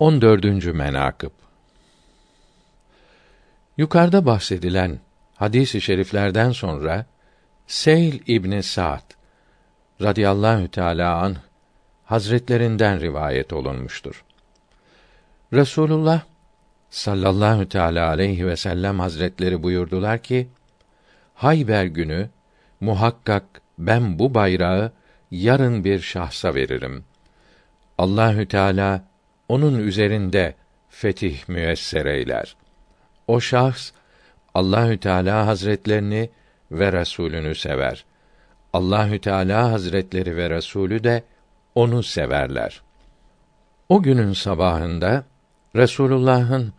14. 0.00 0.44
menakıb 0.74 1.30
Yukarıda 3.76 4.26
bahsedilen 4.26 4.98
hadis-i 5.34 5.80
şeriflerden 5.80 6.50
sonra 6.50 7.06
Seyl 7.66 8.20
İbni 8.26 8.62
Sa'd 8.62 9.10
radıyallahu 10.02 10.70
teala 10.70 11.16
an 11.16 11.36
hazretlerinden 12.04 13.00
rivayet 13.00 13.52
olunmuştur. 13.52 14.24
Resulullah 15.52 16.22
sallallahu 16.90 17.68
teala 17.68 18.08
aleyhi 18.08 18.46
ve 18.46 18.56
sellem 18.56 19.00
hazretleri 19.00 19.62
buyurdular 19.62 20.22
ki: 20.22 20.48
Hayber 21.34 21.84
günü 21.84 22.28
muhakkak 22.80 23.44
ben 23.78 24.18
bu 24.18 24.34
bayrağı 24.34 24.92
yarın 25.30 25.84
bir 25.84 26.00
şahsa 26.00 26.54
veririm. 26.54 27.04
Allahü 27.98 28.48
Teala 28.48 29.09
onun 29.50 29.78
üzerinde 29.78 30.54
fetih 30.88 31.48
müesser 31.48 32.06
eyler. 32.06 32.56
O 33.28 33.40
şahs 33.40 33.90
Allahü 34.54 34.98
Teala 34.98 35.46
Hazretlerini 35.46 36.30
ve 36.70 36.92
Resulünü 36.92 37.54
sever. 37.54 38.04
Allahü 38.72 39.18
Teala 39.18 39.72
Hazretleri 39.72 40.36
ve 40.36 40.50
Resulü 40.50 41.04
de 41.04 41.22
onu 41.74 42.02
severler. 42.02 42.82
O 43.88 44.02
günün 44.02 44.32
sabahında 44.32 45.24
Resulullah'ın 45.76 46.72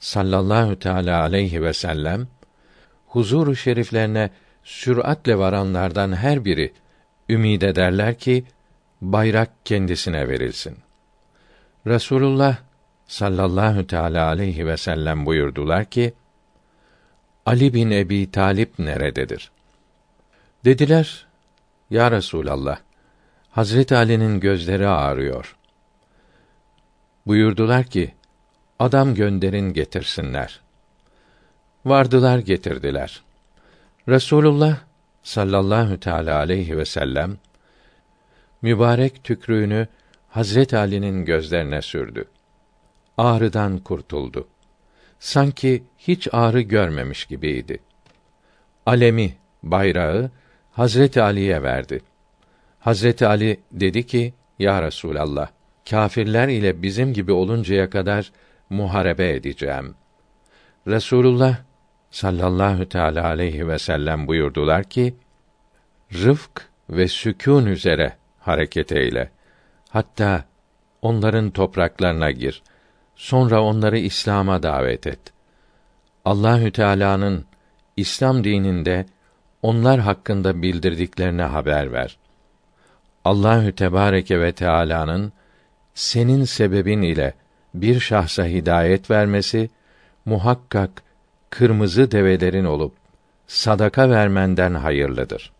sallallahu 0.00 0.78
teala 0.78 1.20
aleyhi 1.20 1.62
ve 1.62 1.72
sellem 1.72 2.28
huzuru 3.06 3.56
şeriflerine 3.56 4.30
süratle 4.64 5.38
varanlardan 5.38 6.16
her 6.16 6.44
biri 6.44 6.72
ümid 7.28 7.62
ederler 7.62 8.18
ki 8.18 8.44
bayrak 9.00 9.50
kendisine 9.64 10.28
verilsin. 10.28 10.85
Resulullah 11.86 12.56
sallallahu 13.06 13.86
teala 13.86 14.26
aleyhi 14.26 14.66
ve 14.66 14.76
sellem 14.76 15.26
buyurdular 15.26 15.84
ki: 15.84 16.14
Ali 17.46 17.74
bin 17.74 17.90
Ebi 17.90 18.30
Talip 18.30 18.78
nerededir? 18.78 19.50
Dediler: 20.64 21.26
Ya 21.90 22.10
Resulallah, 22.10 22.78
Hazret 23.50 23.92
Ali'nin 23.92 24.40
gözleri 24.40 24.88
ağrıyor. 24.88 25.56
Buyurdular 27.26 27.84
ki: 27.84 28.14
Adam 28.78 29.14
gönderin 29.14 29.72
getirsinler. 29.72 30.60
Vardılar 31.84 32.38
getirdiler. 32.38 33.22
Resulullah 34.08 34.76
sallallahu 35.22 36.00
teala 36.00 36.36
aleyhi 36.36 36.78
ve 36.78 36.84
sellem 36.84 37.38
mübarek 38.62 39.24
tükrüğünü 39.24 39.88
Hazret 40.36 40.74
Ali'nin 40.74 41.24
gözlerine 41.24 41.82
sürdü. 41.82 42.24
Ağrıdan 43.18 43.78
kurtuldu. 43.78 44.48
Sanki 45.18 45.84
hiç 45.98 46.28
ağrı 46.32 46.60
görmemiş 46.60 47.26
gibiydi. 47.26 47.78
Alemi, 48.86 49.36
bayrağı 49.62 50.30
Hazret 50.72 51.16
Ali'ye 51.16 51.62
verdi. 51.62 52.00
Hazreti 52.80 53.26
Ali 53.26 53.60
dedi 53.72 54.06
ki: 54.06 54.34
Ya 54.58 54.82
Resulallah, 54.82 55.48
kâfirler 55.90 56.48
ile 56.48 56.82
bizim 56.82 57.12
gibi 57.12 57.32
oluncaya 57.32 57.90
kadar 57.90 58.32
muharebe 58.70 59.30
edeceğim. 59.30 59.94
Resulullah 60.86 61.56
sallallahu 62.10 62.88
teala 62.88 63.24
aleyhi 63.24 63.68
ve 63.68 63.78
sellem 63.78 64.26
buyurdular 64.26 64.84
ki: 64.84 65.14
Rıfk 66.12 66.68
ve 66.90 67.08
sükûn 67.08 67.66
üzere 67.66 68.16
hareket 68.40 68.92
eyle. 68.92 69.35
Hatta 69.96 70.44
onların 71.02 71.50
topraklarına 71.50 72.30
gir. 72.30 72.62
Sonra 73.14 73.62
onları 73.62 73.98
İslam'a 73.98 74.62
davet 74.62 75.06
et. 75.06 75.18
Allahü 76.24 76.72
Teala'nın 76.72 77.44
İslam 77.96 78.44
dininde 78.44 79.06
onlar 79.62 80.00
hakkında 80.00 80.62
bildirdiklerine 80.62 81.42
haber 81.42 81.92
ver. 81.92 82.18
Allahü 83.24 83.72
Tebareke 83.72 84.40
ve 84.40 84.52
Teala'nın 84.52 85.32
senin 85.94 86.44
sebebin 86.44 87.02
ile 87.02 87.34
bir 87.74 88.00
şahsa 88.00 88.44
hidayet 88.46 89.10
vermesi 89.10 89.70
muhakkak 90.24 91.02
kırmızı 91.50 92.10
develerin 92.10 92.64
olup 92.64 92.94
sadaka 93.46 94.10
vermenden 94.10 94.74
hayırlıdır. 94.74 95.52